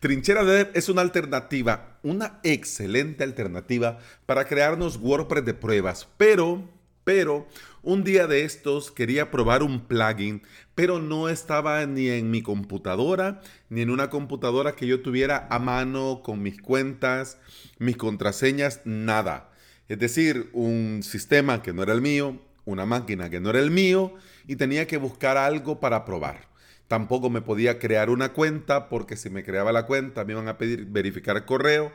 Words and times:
Trinchera 0.00 0.44
Dev 0.44 0.70
es 0.74 0.88
una 0.88 1.02
alternativa, 1.02 1.98
una 2.02 2.40
excelente 2.42 3.24
alternativa 3.24 3.98
para 4.26 4.46
crearnos 4.46 4.96
WordPress 4.96 5.44
de 5.44 5.54
pruebas, 5.54 6.08
pero, 6.16 6.68
pero, 7.04 7.46
un 7.82 8.02
día 8.02 8.26
de 8.26 8.42
estos 8.42 8.90
quería 8.90 9.30
probar 9.30 9.62
un 9.62 9.86
plugin, 9.86 10.42
pero 10.74 10.98
no 10.98 11.28
estaba 11.28 11.86
ni 11.86 12.08
en 12.08 12.30
mi 12.30 12.42
computadora, 12.42 13.40
ni 13.68 13.82
en 13.82 13.90
una 13.90 14.10
computadora 14.10 14.72
que 14.72 14.88
yo 14.88 15.00
tuviera 15.02 15.46
a 15.50 15.58
mano 15.60 16.20
con 16.24 16.42
mis 16.42 16.60
cuentas, 16.60 17.38
mis 17.78 17.96
contraseñas, 17.96 18.80
nada. 18.84 19.52
Es 19.88 20.00
decir, 20.00 20.50
un 20.52 21.02
sistema 21.04 21.62
que 21.62 21.72
no 21.72 21.84
era 21.84 21.92
el 21.92 22.02
mío, 22.02 22.40
una 22.64 22.86
máquina 22.86 23.30
que 23.30 23.38
no 23.38 23.50
era 23.50 23.60
el 23.60 23.70
mío, 23.70 24.14
y 24.48 24.56
tenía 24.56 24.88
que 24.88 24.96
buscar 24.96 25.36
algo 25.36 25.78
para 25.78 26.04
probar. 26.04 26.48
Tampoco 26.88 27.30
me 27.30 27.42
podía 27.42 27.80
crear 27.80 28.10
una 28.10 28.32
cuenta 28.32 28.88
porque 28.88 29.16
si 29.16 29.28
me 29.28 29.42
creaba 29.42 29.72
la 29.72 29.86
cuenta 29.86 30.24
me 30.24 30.34
iban 30.34 30.46
a 30.46 30.56
pedir 30.56 30.86
verificar 30.86 31.44
correo. 31.44 31.90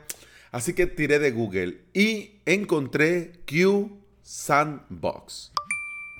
Así 0.50 0.74
que 0.74 0.86
tiré 0.86 1.18
de 1.18 1.30
Google 1.30 1.80
y 1.94 2.40
encontré 2.44 3.32
Q 3.46 3.90
Sandbox. 4.22 5.52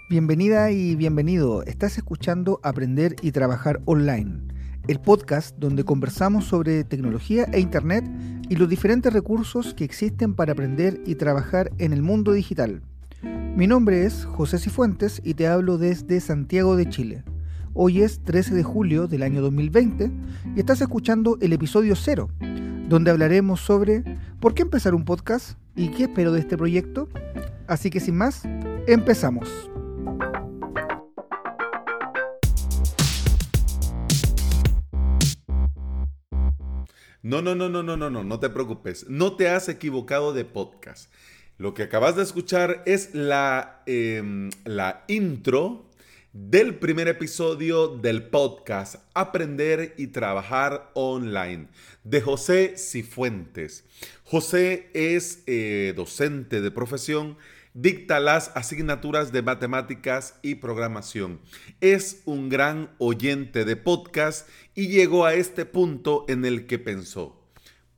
Bienvenida 0.09 0.71
y 0.71 0.97
bienvenido. 0.97 1.63
Estás 1.65 1.99
escuchando 1.99 2.61
Aprender 2.63 3.15
y 3.21 3.33
Trabajar 3.33 3.83
Online, 3.85 4.41
el 4.89 5.01
podcast 5.01 5.57
donde 5.59 5.85
conversamos 5.85 6.47
sobre 6.47 6.85
tecnología 6.85 7.45
e 7.53 7.61
Internet 7.61 8.05
y 8.49 8.57
los 8.57 8.71
diferentes 8.71 9.13
recursos 9.13 9.75
que 9.75 9.85
existen 9.85 10.35
para 10.35 10.53
aprender 10.53 10.99
y 11.05 11.17
trabajar 11.17 11.71
en 11.77 11.93
el 11.93 12.03
mundo 12.03 12.33
digital. 12.33 12.83
Mi 13.23 13.67
nombre 13.67 14.07
es 14.07 14.25
José 14.25 14.59
Cifuentes 14.59 15.21
y 15.23 15.35
te 15.35 15.47
hablo 15.47 15.77
desde 15.77 16.21
Santiago 16.21 16.75
de 16.75 16.89
Chile. 16.89 17.25
Hoy 17.75 18.03
es 18.03 18.23
13 18.23 18.55
de 18.55 18.63
julio 18.63 19.07
del 19.07 19.23
año 19.23 19.41
2020 19.41 20.11
y 20.55 20.61
estás 20.61 20.83
escuchando 20.83 21.39
el 21.41 21.55
episodio 21.55 21.97
0, 21.97 22.29
donde 22.91 23.11
hablaremos 23.11 23.63
sobre 23.63 24.05
por 24.41 24.53
qué 24.53 24.61
empezar 24.61 24.95
un 24.95 25.07
podcast 25.07 25.59
y 25.75 25.89
qué 25.89 26.03
espero 26.03 26.33
de 26.33 26.41
este 26.41 26.59
proyecto. 26.59 27.09
Así 27.67 27.89
que 27.89 28.01
sin 28.01 28.19
más, 28.19 28.43
empezamos. 28.87 29.49
No, 37.23 37.41
no, 37.41 37.55
no, 37.55 37.71
no, 37.71 37.83
no, 37.83 37.97
no, 37.97 38.11
no, 38.11 38.23
no 38.23 38.39
te 38.39 38.51
preocupes. 38.51 39.07
No 39.09 39.35
te 39.37 39.49
has 39.49 39.71
equivocado 39.71 40.35
de 40.35 40.45
podcast. 40.45 41.11
Lo 41.57 41.73
que 41.73 41.85
acabas 41.85 42.17
de 42.17 42.23
escuchar 42.23 42.83
es 42.85 43.15
la, 43.15 43.83
eh, 43.87 44.51
la 44.67 45.05
intro 45.09 45.87
del 46.33 46.77
primer 46.77 47.09
episodio 47.09 47.89
del 47.89 48.23
podcast 48.23 48.97
Aprender 49.13 49.95
y 49.99 50.07
Trabajar 50.07 50.91
Online 50.95 51.69
de 52.05 52.23
José 52.23 52.79
Cifuentes. 52.79 53.85
José 54.25 54.89
es 54.95 55.43
eh, 55.47 55.93
docente 55.95 56.63
de 56.63 56.71
profesión, 56.71 57.37
dicta 57.75 58.19
las 58.19 58.51
asignaturas 58.55 59.31
de 59.31 59.43
matemáticas 59.43 60.39
y 60.41 60.55
programación. 60.55 61.39
Es 61.83 62.23
un 62.25 62.49
gran 62.49 62.91
oyente 62.97 63.67
de 63.67 63.77
podcast 63.77 64.49
y 64.75 64.89
llegó 64.89 65.27
a 65.27 65.35
este 65.35 65.67
punto 65.67 66.25
en 66.29 66.47
el 66.47 66.67
que 66.67 66.79
pensó, 66.79 67.43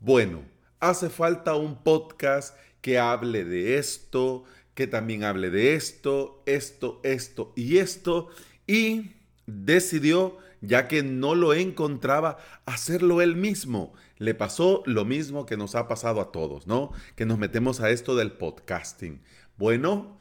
bueno, 0.00 0.42
hace 0.80 1.08
falta 1.08 1.54
un 1.54 1.84
podcast 1.84 2.56
que 2.80 2.98
hable 2.98 3.44
de 3.44 3.78
esto, 3.78 4.44
que 4.74 4.86
también 4.86 5.24
hable 5.24 5.50
de 5.50 5.74
esto, 5.74 6.42
esto, 6.46 7.00
esto 7.04 7.52
y 7.56 7.78
esto, 7.78 8.28
y 8.66 9.12
decidió, 9.46 10.38
ya 10.60 10.88
que 10.88 11.02
no 11.02 11.34
lo 11.34 11.54
encontraba, 11.54 12.38
hacerlo 12.66 13.22
él 13.22 13.36
mismo. 13.36 13.92
Le 14.18 14.34
pasó 14.34 14.82
lo 14.86 15.04
mismo 15.04 15.46
que 15.46 15.56
nos 15.56 15.74
ha 15.74 15.88
pasado 15.88 16.20
a 16.20 16.32
todos, 16.32 16.66
¿no? 16.66 16.92
Que 17.16 17.26
nos 17.26 17.38
metemos 17.38 17.80
a 17.80 17.90
esto 17.90 18.16
del 18.16 18.32
podcasting. 18.32 19.20
Bueno, 19.56 20.20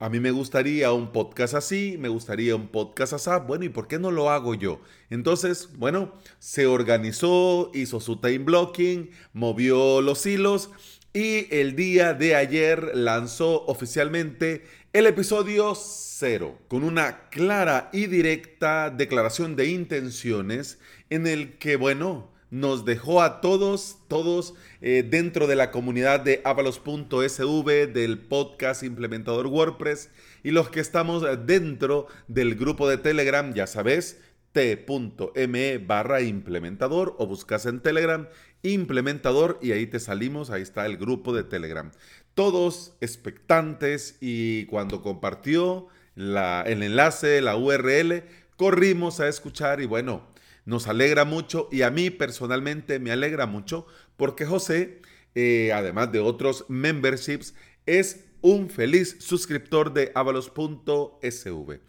a 0.00 0.08
mí 0.08 0.20
me 0.20 0.30
gustaría 0.30 0.92
un 0.92 1.10
podcast 1.10 1.54
así, 1.54 1.96
me 1.98 2.08
gustaría 2.08 2.54
un 2.54 2.68
podcast 2.68 3.14
así. 3.14 3.30
Bueno, 3.46 3.64
¿y 3.64 3.68
por 3.68 3.88
qué 3.88 3.98
no 3.98 4.12
lo 4.12 4.30
hago 4.30 4.54
yo? 4.54 4.80
Entonces, 5.10 5.70
bueno, 5.76 6.14
se 6.38 6.66
organizó, 6.66 7.72
hizo 7.74 7.98
su 8.00 8.20
time 8.20 8.38
blocking, 8.38 9.10
movió 9.32 10.00
los 10.00 10.24
hilos 10.24 10.70
y 11.18 11.48
el 11.50 11.74
día 11.74 12.14
de 12.14 12.36
ayer 12.36 12.92
lanzó 12.94 13.64
oficialmente 13.66 14.62
el 14.92 15.04
episodio 15.04 15.74
0 15.74 16.56
con 16.68 16.84
una 16.84 17.28
clara 17.30 17.90
y 17.92 18.06
directa 18.06 18.88
declaración 18.90 19.56
de 19.56 19.66
intenciones 19.66 20.78
en 21.10 21.26
el 21.26 21.58
que, 21.58 21.74
bueno, 21.74 22.30
nos 22.52 22.84
dejó 22.84 23.20
a 23.20 23.40
todos, 23.40 23.98
todos 24.06 24.54
eh, 24.80 25.04
dentro 25.04 25.48
de 25.48 25.56
la 25.56 25.72
comunidad 25.72 26.20
de 26.20 26.40
avalos.sv, 26.44 27.88
del 27.88 28.20
podcast 28.20 28.84
implementador 28.84 29.48
WordPress 29.48 30.10
y 30.44 30.52
los 30.52 30.70
que 30.70 30.78
estamos 30.78 31.24
dentro 31.46 32.06
del 32.28 32.54
grupo 32.54 32.88
de 32.88 32.96
Telegram, 32.96 33.52
ya 33.54 33.66
sabes, 33.66 34.20
t.me 34.58 35.78
barra 35.78 36.20
implementador 36.20 37.14
o 37.18 37.28
buscas 37.28 37.64
en 37.66 37.78
Telegram 37.78 38.26
implementador 38.64 39.60
y 39.62 39.70
ahí 39.70 39.86
te 39.86 40.00
salimos, 40.00 40.50
ahí 40.50 40.62
está 40.62 40.84
el 40.86 40.96
grupo 40.96 41.32
de 41.32 41.44
Telegram. 41.44 41.92
Todos 42.34 42.96
expectantes 43.00 44.18
y 44.20 44.64
cuando 44.66 45.00
compartió 45.00 45.86
la, 46.16 46.64
el 46.66 46.82
enlace, 46.82 47.40
la 47.40 47.56
URL, 47.56 48.24
corrimos 48.56 49.20
a 49.20 49.28
escuchar 49.28 49.80
y 49.80 49.86
bueno, 49.86 50.26
nos 50.64 50.88
alegra 50.88 51.24
mucho 51.24 51.68
y 51.70 51.82
a 51.82 51.90
mí 51.90 52.10
personalmente 52.10 52.98
me 52.98 53.12
alegra 53.12 53.46
mucho 53.46 53.86
porque 54.16 54.44
José, 54.44 55.02
eh, 55.36 55.70
además 55.72 56.10
de 56.10 56.18
otros 56.18 56.64
memberships, 56.66 57.54
es 57.86 58.24
un 58.40 58.70
feliz 58.70 59.18
suscriptor 59.20 59.92
de 59.92 60.10
avalos.sv. 60.16 61.80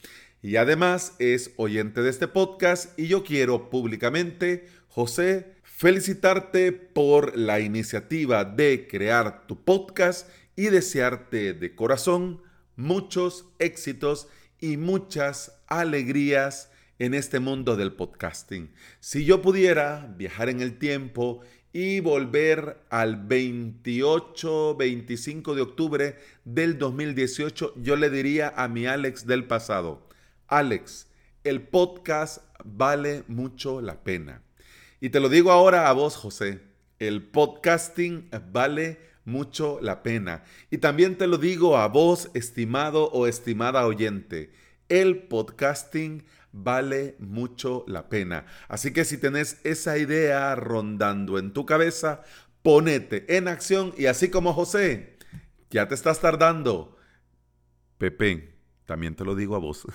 Y 0.41 0.55
además 0.55 1.15
es 1.19 1.51
oyente 1.57 2.01
de 2.01 2.09
este 2.09 2.27
podcast 2.27 2.97
y 2.97 3.07
yo 3.07 3.23
quiero 3.23 3.69
públicamente, 3.69 4.67
José, 4.87 5.55
felicitarte 5.63 6.71
por 6.71 7.37
la 7.37 7.59
iniciativa 7.59 8.45
de 8.45 8.87
crear 8.89 9.47
tu 9.47 9.63
podcast 9.63 10.29
y 10.55 10.65
desearte 10.65 11.53
de 11.53 11.75
corazón 11.75 12.41
muchos 12.75 13.45
éxitos 13.59 14.29
y 14.59 14.77
muchas 14.77 15.61
alegrías 15.67 16.71
en 16.99 17.13
este 17.13 17.39
mundo 17.39 17.75
del 17.75 17.93
podcasting. 17.93 18.71
Si 18.99 19.25
yo 19.25 19.41
pudiera 19.41 20.13
viajar 20.17 20.49
en 20.49 20.61
el 20.61 20.77
tiempo 20.77 21.41
y 21.71 21.99
volver 21.99 22.77
al 22.89 23.25
28, 23.27 24.75
25 24.75 25.55
de 25.55 25.61
octubre 25.61 26.15
del 26.45 26.77
2018, 26.77 27.73
yo 27.77 27.95
le 27.95 28.09
diría 28.09 28.53
a 28.55 28.67
mi 28.67 28.85
Alex 28.85 29.27
del 29.27 29.45
pasado, 29.45 30.08
Alex, 30.49 31.07
el 31.43 31.61
podcast 31.61 32.43
vale 32.65 33.23
mucho 33.27 33.81
la 33.81 34.03
pena. 34.03 34.41
Y 34.99 35.09
te 35.09 35.19
lo 35.19 35.29
digo 35.29 35.51
ahora 35.51 35.89
a 35.89 35.93
vos, 35.93 36.15
José, 36.15 36.61
el 36.97 37.23
podcasting 37.23 38.29
vale 38.51 38.99
mucho 39.25 39.79
la 39.79 40.01
pena. 40.01 40.43
Y 40.71 40.79
también 40.79 41.17
te 41.17 41.27
lo 41.27 41.37
digo 41.37 41.77
a 41.77 41.87
vos, 41.87 42.31
estimado 42.33 43.11
o 43.11 43.27
estimada 43.27 43.85
oyente, 43.85 44.51
el 44.89 45.23
podcasting 45.23 46.25
vale 46.51 47.15
mucho 47.19 47.85
la 47.87 48.09
pena. 48.09 48.47
Así 48.67 48.91
que 48.91 49.05
si 49.05 49.19
tenés 49.19 49.61
esa 49.63 49.99
idea 49.99 50.55
rondando 50.55 51.37
en 51.37 51.53
tu 51.53 51.67
cabeza, 51.67 52.23
ponete 52.63 53.37
en 53.37 53.47
acción 53.47 53.93
y 53.97 54.07
así 54.07 54.29
como 54.29 54.53
José, 54.53 55.15
ya 55.69 55.87
te 55.87 55.93
estás 55.93 56.19
tardando. 56.19 56.97
Pepe, 57.99 58.58
también 58.89 59.13
te 59.13 59.23
lo 59.23 59.35
digo 59.35 59.55
a 59.55 59.59
vos. 59.59 59.85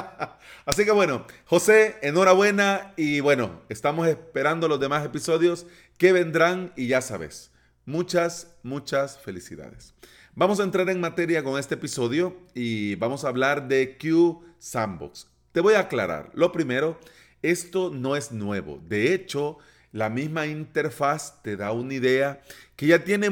Así 0.66 0.84
que 0.84 0.90
bueno, 0.90 1.24
José, 1.44 1.94
enhorabuena 2.02 2.92
y 2.96 3.20
bueno, 3.20 3.62
estamos 3.68 4.08
esperando 4.08 4.66
los 4.66 4.80
demás 4.80 5.06
episodios 5.06 5.64
que 5.96 6.10
vendrán 6.10 6.72
y 6.74 6.88
ya 6.88 7.02
sabes, 7.02 7.52
muchas, 7.86 8.56
muchas 8.64 9.16
felicidades. 9.20 9.94
Vamos 10.34 10.58
a 10.58 10.64
entrar 10.64 10.90
en 10.90 11.00
materia 11.00 11.44
con 11.44 11.56
este 11.56 11.76
episodio 11.76 12.36
y 12.52 12.96
vamos 12.96 13.24
a 13.24 13.28
hablar 13.28 13.68
de 13.68 13.96
Q 13.96 14.44
Sandbox. 14.58 15.28
Te 15.52 15.60
voy 15.60 15.74
a 15.74 15.80
aclarar, 15.80 16.32
lo 16.34 16.50
primero, 16.50 16.98
esto 17.42 17.90
no 17.94 18.16
es 18.16 18.32
nuevo. 18.32 18.80
De 18.88 19.14
hecho, 19.14 19.58
la 19.92 20.10
misma 20.10 20.46
interfaz 20.46 21.40
te 21.44 21.56
da 21.56 21.70
una 21.70 21.94
idea 21.94 22.42
que 22.74 22.88
ya 22.88 23.04
tiene 23.04 23.28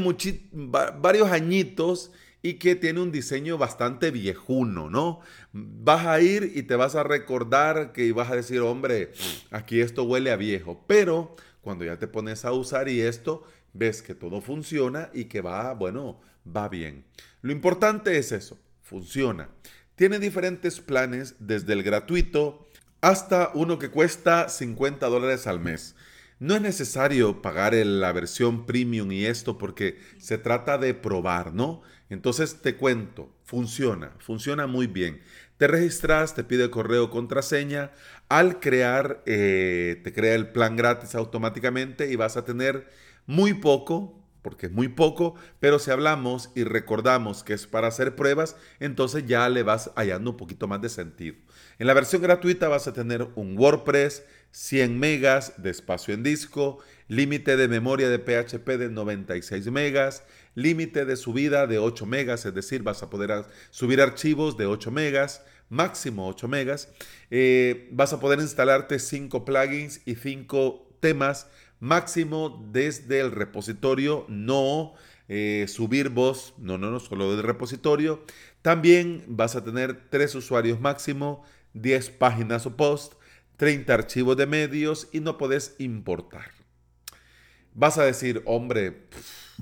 varios 0.53 1.33
añitos 1.33 2.13
y 2.43 2.55
que 2.55 2.75
tiene 2.75 3.01
un 3.01 3.13
diseño 3.13 3.59
bastante 3.59 4.11
viejuno, 4.11 4.89
¿no? 4.89 5.21
Vas 5.53 6.07
a 6.07 6.21
ir 6.21 6.53
y 6.55 6.63
te 6.63 6.77
vas 6.77 6.95
a 6.95 7.03
recordar 7.03 7.93
que 7.93 8.11
vas 8.13 8.31
a 8.31 8.37
decir, 8.37 8.61
hombre, 8.61 9.13
aquí 9.51 9.81
esto 9.81 10.05
huele 10.05 10.31
a 10.31 10.37
viejo, 10.37 10.85
pero 10.87 11.37
cuando 11.61 11.85
ya 11.85 11.99
te 11.99 12.09
pones 12.09 12.45
a 12.45 12.53
usar 12.53 12.89
y 12.89 13.01
esto, 13.01 13.45
ves 13.73 14.03
que 14.03 14.15
todo 14.15 14.41
funciona 14.41 15.11
y 15.13 15.25
que 15.25 15.41
va, 15.41 15.75
bueno, 15.75 16.21
va 16.47 16.69
bien. 16.69 17.05
Lo 17.43 17.53
importante 17.53 18.17
es 18.17 18.33
eso, 18.33 18.59
funciona. 18.83 19.49
Tiene 19.95 20.19
diferentes 20.19 20.81
planes, 20.81 21.37
desde 21.39 21.75
el 21.75 21.83
gratuito 21.83 22.67
hasta 23.03 23.51
uno 23.55 23.79
que 23.79 23.91
cuesta 23.91 24.49
50 24.49 25.07
dólares 25.09 25.47
al 25.47 25.61
mes. 25.61 25.95
No 26.39 26.55
es 26.55 26.63
necesario 26.63 27.43
pagar 27.43 27.75
la 27.75 28.13
versión 28.13 28.65
premium 28.65 29.13
y 29.13 29.27
esto 29.27 29.59
porque 29.59 29.99
se 30.19 30.39
trata 30.39 30.79
de 30.79 30.95
probar, 30.95 31.53
¿no? 31.53 31.83
Entonces 32.11 32.61
te 32.61 32.77
cuento, 32.77 33.33
funciona, 33.45 34.12
funciona 34.19 34.67
muy 34.67 34.87
bien. 34.87 35.23
Te 35.57 35.69
registras, 35.69 36.35
te 36.35 36.45
pide 36.45 36.71
correo, 36.71 37.09
contraseña. 37.09 37.93
Al 38.29 38.61
crear, 38.61 39.23
eh, 39.27 40.01
te 40.03 40.12
crea 40.12 40.35
el 40.35 40.49
plan 40.49 40.77
gratis 40.77 41.15
automáticamente 41.15 42.11
y 42.11 42.17
vas 42.17 42.37
a 42.37 42.45
tener 42.45 42.89
muy 43.27 43.55
poco, 43.55 44.21
porque 44.43 44.67
es 44.67 44.73
muy 44.73 44.89
poco, 44.89 45.35
pero 45.61 45.79
si 45.79 45.91
hablamos 45.91 46.51
y 46.55 46.65
recordamos 46.65 47.45
que 47.45 47.53
es 47.53 47.67
para 47.67 47.89
hacer 47.89 48.17
pruebas, 48.17 48.56
entonces 48.81 49.27
ya 49.27 49.49
le 49.49 49.63
vas 49.63 49.93
hallando 49.97 50.31
un 50.31 50.37
poquito 50.37 50.67
más 50.67 50.81
de 50.81 50.89
sentido. 50.89 51.37
En 51.79 51.87
la 51.87 51.95
versión 51.95 52.23
gratuita 52.23 52.69
vas 52.69 52.89
a 52.89 52.93
tener 52.93 53.29
un 53.35 53.56
WordPress, 53.56 54.25
100 54.51 54.99
megas 54.99 55.63
de 55.63 55.71
espacio 55.71 56.15
en 56.15 56.23
disco, 56.23 56.79
límite 57.11 57.57
de 57.57 57.67
memoria 57.67 58.09
de 58.09 58.21
PHP 58.21 58.79
de 58.79 58.89
96 58.89 59.67
megas, 59.73 60.23
límite 60.55 61.05
de 61.05 61.17
subida 61.17 61.67
de 61.67 61.81
8 61.81 62.07
megas, 62.07 62.47
es 62.47 62.55
decir, 62.55 62.85
vas 62.85 63.03
a 63.03 63.11
poder 63.11 63.47
subir 63.71 64.01
archivos 64.01 64.57
de 64.57 64.67
8 64.67 64.93
megas, 64.93 65.43
máximo 65.69 66.29
8 66.29 66.47
megas. 66.47 66.89
Eh, 67.33 67.89
vas 67.91 68.12
a 68.12 68.21
poder 68.21 68.39
instalarte 68.39 69.01
5 69.01 69.45
plugins 69.45 70.03
y 70.07 70.15
5 70.15 70.99
temas 71.01 71.49
máximo 71.81 72.65
desde 72.71 73.19
el 73.19 73.33
repositorio, 73.33 74.25
no 74.29 74.95
eh, 75.27 75.67
subir 75.67 76.11
voz, 76.11 76.55
no, 76.59 76.79
no, 76.79 76.93
no, 76.93 77.01
solo 77.01 77.35
del 77.35 77.43
repositorio. 77.43 78.25
También 78.63 79.25
vas 79.27 79.56
a 79.56 79.65
tener 79.65 80.09
3 80.11 80.37
usuarios 80.37 80.79
máximo, 80.81 81.43
10 81.75 82.11
páginas 82.11 82.67
o 82.67 82.77
post, 82.77 83.15
30 83.56 83.93
archivos 83.93 84.37
de 84.37 84.47
medios 84.47 85.09
y 85.11 85.19
no 85.19 85.39
puedes 85.39 85.75
importar. 85.81 86.60
Vas 87.75 87.99
a 87.99 88.05
decir, 88.05 88.43
hombre, 88.46 89.06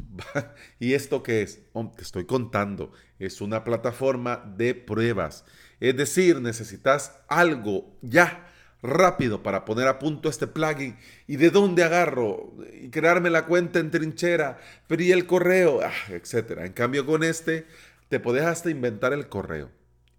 ¿y 0.78 0.94
esto 0.94 1.22
qué 1.22 1.42
es? 1.42 1.60
te 1.96 2.02
estoy 2.02 2.24
contando, 2.24 2.92
es 3.18 3.40
una 3.40 3.64
plataforma 3.64 4.36
de 4.56 4.74
pruebas. 4.74 5.44
Es 5.80 5.96
decir, 5.96 6.40
necesitas 6.40 7.12
algo 7.28 7.96
ya 8.02 8.48
rápido 8.82 9.42
para 9.42 9.64
poner 9.64 9.88
a 9.88 9.98
punto 9.98 10.28
este 10.28 10.46
plugin. 10.46 10.96
¿Y 11.26 11.36
de 11.36 11.50
dónde 11.50 11.84
agarro? 11.84 12.54
Y 12.80 12.90
crearme 12.90 13.30
la 13.30 13.46
cuenta 13.46 13.78
en 13.78 13.90
trinchera. 13.90 14.58
Pero 14.86 15.02
y 15.02 15.12
el 15.12 15.26
correo, 15.26 15.80
ah, 15.82 15.92
etcétera. 16.08 16.66
En 16.66 16.72
cambio, 16.72 17.06
con 17.06 17.22
este, 17.22 17.66
te 18.08 18.20
podés 18.20 18.44
hasta 18.44 18.70
inventar 18.70 19.12
el 19.12 19.28
correo. 19.28 19.70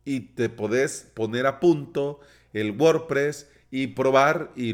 Y 0.06 0.22
te 0.22 0.50
podés 0.50 1.08
poner 1.14 1.46
a 1.46 1.60
punto 1.60 2.20
el 2.54 2.72
WordPress 2.72 3.48
y 3.72 3.88
probar. 3.88 4.52
Y 4.56 4.74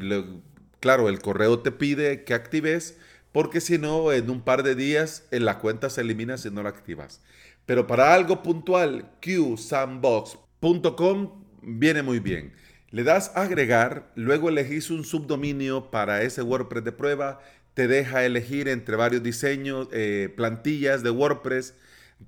claro, 0.79 1.09
el 1.09 1.19
correo 1.19 1.59
te 1.59 1.71
pide 1.71 2.23
que 2.23 2.33
actives. 2.33 2.97
Porque 3.35 3.59
si 3.59 3.77
no, 3.77 4.13
en 4.13 4.29
un 4.29 4.39
par 4.39 4.63
de 4.63 4.75
días 4.75 5.27
en 5.29 5.43
la 5.43 5.59
cuenta 5.59 5.89
se 5.89 5.99
elimina 5.99 6.37
si 6.37 6.49
no 6.49 6.63
la 6.63 6.69
activas. 6.69 7.19
Pero 7.65 7.85
para 7.85 8.13
algo 8.13 8.41
puntual, 8.41 9.11
qsandbox.com 9.19 11.43
viene 11.61 12.01
muy 12.01 12.21
bien. 12.21 12.53
Le 12.91 13.03
das 13.03 13.33
agregar, 13.35 14.09
luego 14.15 14.47
elegís 14.47 14.89
un 14.89 15.03
subdominio 15.03 15.91
para 15.91 16.21
ese 16.21 16.43
WordPress 16.43 16.85
de 16.85 16.93
prueba, 16.93 17.41
te 17.73 17.89
deja 17.89 18.23
elegir 18.23 18.69
entre 18.69 18.95
varios 18.95 19.21
diseños, 19.21 19.89
eh, 19.91 20.33
plantillas 20.33 21.03
de 21.03 21.09
WordPress 21.09 21.75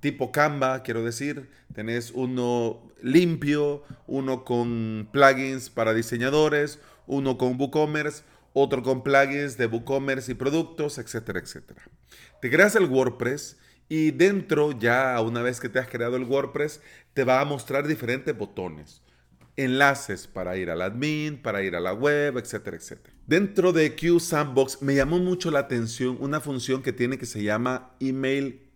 tipo 0.01 0.33
Canva, 0.33 0.83
quiero 0.83 1.05
decir. 1.05 1.49
Tenés 1.73 2.11
uno 2.11 2.91
limpio, 3.01 3.83
uno 4.07 4.43
con 4.43 5.07
plugins 5.13 5.69
para 5.69 5.93
diseñadores, 5.93 6.81
uno 7.05 7.37
con 7.37 7.57
WooCommerce, 7.57 8.23
otro 8.61 8.83
con 8.83 9.03
plugins 9.03 9.57
de 9.57 9.67
WooCommerce 9.67 10.31
y 10.31 10.35
productos, 10.35 10.97
etcétera, 10.97 11.39
etcétera. 11.39 11.81
Te 12.41 12.49
creas 12.49 12.75
el 12.75 12.85
WordPress 12.85 13.57
y 13.89 14.11
dentro 14.11 14.71
ya 14.71 15.19
una 15.21 15.41
vez 15.41 15.59
que 15.59 15.69
te 15.69 15.79
has 15.79 15.87
creado 15.87 16.17
el 16.17 16.23
WordPress 16.23 16.81
te 17.13 17.23
va 17.23 17.41
a 17.41 17.45
mostrar 17.45 17.87
diferentes 17.87 18.37
botones 18.37 19.01
enlaces 19.57 20.27
para 20.27 20.55
ir 20.55 20.69
al 20.69 20.81
admin, 20.83 21.41
para 21.41 21.63
ir 21.63 21.75
a 21.75 21.79
la 21.79 21.93
web, 21.93 22.37
etcétera, 22.37 22.77
etcétera. 22.77 23.13
Dentro 23.25 23.73
de 23.73 23.95
Q 23.95 24.19
Sandbox 24.19 24.81
me 24.81 24.95
llamó 24.95 25.17
mucho 25.17 25.51
la 25.51 25.59
atención 25.59 26.17
una 26.21 26.39
función 26.39 26.83
que 26.83 26.93
tiene 26.93 27.17
que 27.17 27.25
se 27.25 27.43
llama 27.43 27.95
Email 27.99 28.66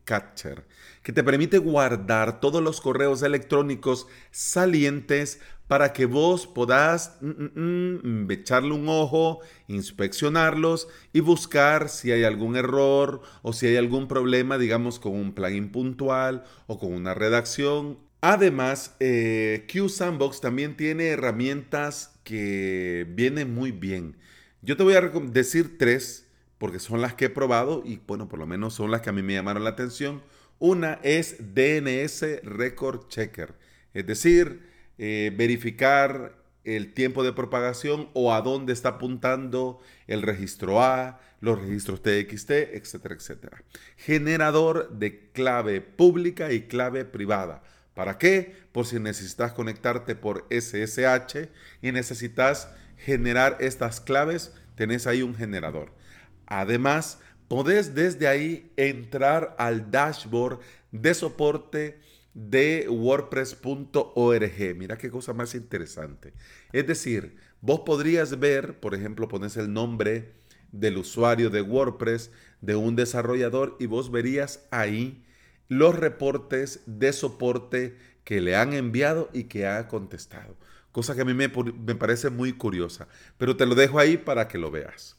Que 1.04 1.12
te 1.12 1.24
permite 1.24 1.58
guardar 1.58 2.40
todos 2.40 2.62
los 2.62 2.82
correos 2.82 3.24
electrónicos 3.24 4.08
salientes 4.32 5.40
para 5.68 5.94
que 5.94 6.06
vos 6.06 6.48
podás 6.48 7.18
mm, 7.22 7.60
mm, 7.60 8.26
mm, 8.26 8.32
echarle 8.32 8.74
un 8.74 8.90
ojo, 8.90 9.40
inspeccionarlos 9.68 10.88
y 11.14 11.22
buscar 11.22 11.90
si 11.90 12.12
hay 12.12 12.24
algún 12.24 12.56
error 12.56 13.22
o 13.42 13.54
si 13.54 13.68
hay 13.68 13.78
algún 13.78 14.08
problema, 14.08 14.58
digamos, 14.58 15.00
con 15.00 15.14
un 15.14 15.34
plugin 15.34 15.72
puntual 15.72 16.44
o 16.68 16.78
con 16.78 16.92
una 16.94 17.14
redacción 17.14 17.98
Además, 18.22 18.96
eh, 19.00 19.66
Q 19.72 19.90
Sandbox 19.90 20.42
también 20.42 20.78
tiene 20.78 21.08
herramientas 21.08 22.20
que 22.24 23.08
vienen 23.10 23.54
muy 23.54 23.72
bien. 23.72 24.16
Yo 24.62 24.78
te 24.78 24.84
voy 24.84 24.94
a 24.94 25.02
decir 25.02 25.80
tres, 25.80 26.28
porque 26.62 26.78
son 26.78 27.02
las 27.02 27.16
que 27.16 27.26
he 27.26 27.30
probado 27.32 27.82
y 27.84 28.00
bueno, 28.06 28.30
por 28.30 28.38
lo 28.38 28.46
menos 28.46 28.76
son 28.76 28.92
las 28.92 29.02
que 29.02 29.10
a 29.10 29.14
mí 29.14 29.24
me 29.24 29.34
llamaron 29.34 29.64
la 29.64 29.72
atención. 29.72 30.22
Una 30.60 31.00
es 31.02 31.56
DNS 31.56 32.44
Record 32.44 33.08
Checker, 33.08 33.56
es 33.96 34.06
decir, 34.06 34.70
eh, 35.00 35.34
verificar 35.36 36.38
el 36.64 36.94
tiempo 36.94 37.24
de 37.24 37.34
propagación 37.34 38.10
o 38.14 38.32
a 38.32 38.42
dónde 38.42 38.74
está 38.74 38.90
apuntando 38.90 39.80
el 40.06 40.22
registro 40.22 40.84
A, 40.84 41.20
los 41.40 41.60
registros 41.60 42.04
TXT, 42.04 42.52
etcétera, 42.52 43.16
etcétera. 43.16 43.64
Generador 43.98 44.92
de 44.92 45.32
clave 45.32 45.82
pública 45.82 46.54
y 46.54 46.68
clave 46.68 47.06
privada 47.06 47.64
¿Para 47.96 48.18
qué? 48.18 48.56
Por 48.72 48.86
si 48.86 49.00
necesitas 49.00 49.52
conectarte 49.52 50.16
por 50.16 50.48
SSH 50.50 51.50
y 51.82 51.92
necesitas 51.92 52.70
generar 52.98 53.58
estas 53.60 54.00
claves, 54.00 54.54
tenés 54.76 55.08
ahí 55.08 55.24
un 55.24 55.36
generador. 55.36 55.92
Además, 56.52 57.18
podés 57.48 57.96
desde 57.96 58.28
ahí 58.28 58.74
entrar 58.76 59.56
al 59.58 59.90
dashboard 59.90 60.60
de 60.92 61.14
soporte 61.14 62.02
de 62.34 62.88
wordpress.org. 62.90 64.76
Mira 64.76 64.98
qué 64.98 65.10
cosa 65.10 65.32
más 65.32 65.56
interesante. 65.56 66.34
Es 66.74 66.86
decir, 66.86 67.38
vos 67.62 67.84
podrías 67.86 68.38
ver, 68.38 68.82
por 68.82 68.94
ejemplo, 68.96 69.30
pones 69.30 69.56
el 69.56 69.72
nombre 69.72 70.34
del 70.74 70.98
usuario 70.98 71.50
de 71.50 71.62
WordPress 71.62 72.32
de 72.60 72.76
un 72.76 72.98
desarrollador 72.98 73.78
y 73.80 73.86
vos 73.86 74.12
verías 74.12 74.68
ahí 74.72 75.24
los 75.70 75.96
reportes 75.96 76.82
de 76.86 77.14
soporte 77.14 77.98
que 78.26 78.42
le 78.42 78.58
han 78.58 78.74
enviado 78.74 79.30
y 79.32 79.46
que 79.46 79.68
ha 79.68 79.88
contestado. 79.88 80.58
Cosa 80.92 81.16
que 81.16 81.22
a 81.22 81.26
mí 81.26 81.34
me, 81.34 81.48
parece 81.96 82.30
muy 82.30 82.52
curiosa, 82.52 83.08
pero 83.38 83.56
te 83.56 83.66
lo 83.66 83.74
dejo 83.74 84.00
ahí 84.00 84.18
para 84.18 84.50
que 84.50 84.58
lo 84.58 84.70
veas. 84.70 85.16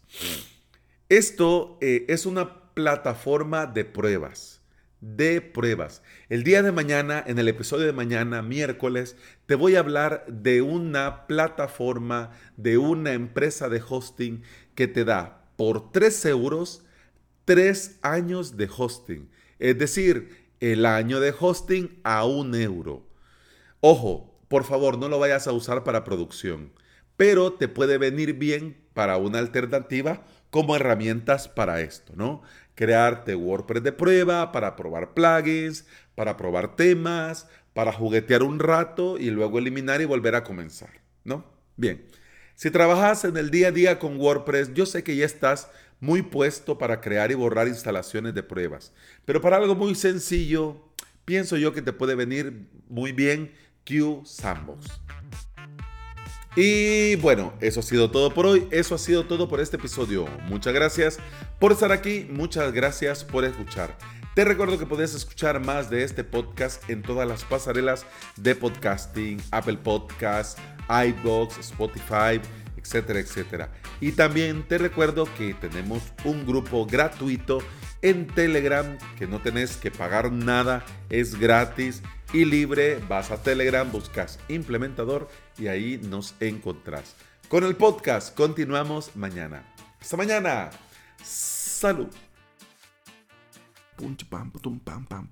Esto 1.12 1.76
eh, 1.83 2.07
es 2.09 2.25
una 2.25 2.73
plataforma 2.73 3.66
de 3.66 3.85
pruebas, 3.85 4.62
de 5.02 5.42
pruebas. 5.42 6.02
El 6.31 6.42
día 6.42 6.62
de 6.62 6.73
mañana, 6.73 7.23
en 7.26 7.38
el 7.38 7.49
episodio 7.49 7.85
de 7.85 7.92
mañana, 7.92 8.40
miércoles, 8.40 9.19
te 9.45 9.54
voy 9.54 9.76
a 9.76 9.81
hablar 9.81 10.25
de 10.26 10.62
una 10.62 11.26
plataforma, 11.26 12.31
de 12.57 12.78
una 12.78 13.12
empresa 13.12 13.69
de 13.69 13.83
hosting 13.87 14.42
que 14.75 14.88
te 14.88 15.04
da 15.04 15.50
por 15.57 15.92
3 15.92 16.25
euros 16.25 16.83
3 17.45 17.99
años 18.00 18.57
de 18.57 18.71
hosting. 18.75 19.28
Es 19.59 19.76
decir, 19.76 20.49
el 20.61 20.87
año 20.87 21.21
de 21.21 21.35
hosting 21.38 22.00
a 22.04 22.25
un 22.25 22.54
euro. 22.54 23.07
Ojo, 23.81 24.40
por 24.49 24.64
favor, 24.64 24.97
no 24.97 25.11
lo 25.11 25.19
vayas 25.19 25.47
a 25.47 25.52
usar 25.52 25.85
para 25.85 26.04
producción, 26.04 26.73
pero 27.19 27.52
te 27.52 27.69
puede 27.69 27.99
venir 27.99 28.33
bien 28.33 28.81
para 28.94 29.16
una 29.16 29.38
alternativa 29.38 30.22
como 30.50 30.76
herramientas 30.76 31.49
para 31.49 31.80
esto, 31.80 32.12
¿no? 32.16 32.42
Crearte 32.75 33.34
WordPress 33.34 33.82
de 33.82 33.92
prueba 33.92 34.52
para 34.52 34.76
probar 34.76 35.14
plugins, 35.14 35.87
para 36.14 36.37
probar 36.37 36.76
temas, 36.76 37.49
para 37.72 37.92
juguetear 37.92 38.42
un 38.42 38.58
rato 38.58 39.18
y 39.18 39.30
luego 39.30 39.58
eliminar 39.58 40.00
y 40.00 40.04
volver 40.04 40.34
a 40.34 40.44
comenzar, 40.44 40.90
¿no? 41.25 41.44
Bien, 41.76 42.04
si 42.54 42.70
trabajas 42.70 43.25
en 43.25 43.37
el 43.37 43.50
día 43.50 43.68
a 43.68 43.72
día 43.72 43.99
con 43.99 44.20
WordPress, 44.20 44.75
yo 44.75 44.87
sé 44.87 45.02
que 45.02 45.16
ya 45.16 45.25
estás 45.25 45.70
muy 46.00 46.22
puesto 46.22 46.78
para 46.78 47.00
crear 47.00 47.30
y 47.30 47.34
borrar 47.34 47.68
instalaciones 47.68 48.34
de 48.34 48.42
pruebas. 48.42 48.92
Pero 49.25 49.40
para 49.40 49.56
algo 49.56 49.75
muy 49.75 49.94
sencillo, 49.94 50.84
pienso 51.25 51.56
yo 51.56 51.72
que 51.72 51.80
te 51.80 51.92
puede 51.92 52.14
venir 52.14 52.68
muy 52.88 53.12
bien 53.12 53.52
Q 53.87 54.22
Sandbox. 54.25 55.00
Y 56.54 57.16
bueno, 57.16 57.54
eso 57.61 57.80
ha 57.80 57.82
sido 57.82 58.11
todo 58.11 58.35
por 58.35 58.44
hoy, 58.44 58.68
eso 58.71 58.94
ha 58.94 58.99
sido 58.99 59.25
todo 59.25 59.49
por 59.49 59.61
este 59.61 59.76
episodio. 59.76 60.26
Muchas 60.49 60.75
gracias 60.75 61.18
por 61.59 61.73
estar 61.73 61.92
aquí, 61.92 62.26
muchas 62.30 62.73
gracias 62.73 63.25
por 63.25 63.44
escuchar. 63.44 63.97
Te 64.35 64.44
recuerdo 64.44 64.78
que 64.78 64.87
puedes 64.87 65.14
escuchar 65.14 65.61
más 65.61 65.88
de 65.88 66.04
este 66.04 66.25
podcast 66.25 66.88
en 66.88 67.02
todas 67.02 67.28
las 67.28 67.44
pasarelas 67.44 68.06
de 68.37 68.54
podcasting, 68.54 69.42
Apple 69.50 69.78
Podcasts, 69.78 70.61
iBox, 70.88 71.59
Spotify, 71.59 72.40
etcétera, 72.82 73.20
etcétera. 73.20 73.72
Y 74.00 74.12
también 74.12 74.66
te 74.66 74.78
recuerdo 74.78 75.28
que 75.36 75.54
tenemos 75.54 76.02
un 76.24 76.44
grupo 76.44 76.84
gratuito 76.86 77.60
en 78.02 78.26
Telegram 78.26 78.98
que 79.16 79.26
no 79.26 79.40
tenés 79.40 79.76
que 79.76 79.90
pagar 79.90 80.32
nada, 80.32 80.84
es 81.08 81.38
gratis 81.38 82.02
y 82.32 82.44
libre. 82.44 82.98
Vas 83.08 83.30
a 83.30 83.42
Telegram, 83.42 83.90
buscas 83.90 84.38
implementador 84.48 85.28
y 85.58 85.68
ahí 85.68 85.98
nos 86.02 86.34
encontrás. 86.40 87.14
Con 87.48 87.64
el 87.64 87.76
podcast 87.76 88.34
continuamos 88.34 89.14
mañana. 89.14 89.62
Hasta 90.00 90.16
mañana. 90.16 90.70
Salud. 91.22 92.08
Pum, 93.96 94.16
pam, 94.28 94.50
pam, 95.06 95.28